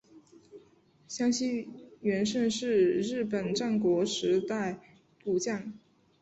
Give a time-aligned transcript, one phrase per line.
[1.07, 1.69] 香西
[2.01, 4.79] 元盛是日本战国时代
[5.25, 5.73] 武将。